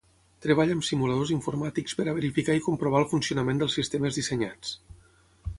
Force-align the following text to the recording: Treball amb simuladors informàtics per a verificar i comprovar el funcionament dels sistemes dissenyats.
Treball 0.45 0.71
amb 0.75 0.85
simuladors 0.87 1.33
informàtics 1.35 1.99
per 2.01 2.07
a 2.07 2.17
verificar 2.21 2.57
i 2.61 2.65
comprovar 2.71 3.05
el 3.05 3.07
funcionament 3.15 3.63
dels 3.63 3.79
sistemes 3.81 4.21
dissenyats. 4.23 4.77